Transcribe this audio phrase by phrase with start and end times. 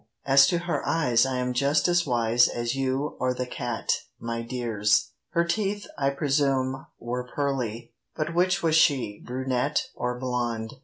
[0.25, 4.41] as to her eyes I am just as wise As you or the cat, my
[4.41, 5.11] dears.
[5.33, 10.73] Her teeth, I presume, were "pearly": But which was she, brunette or blonde?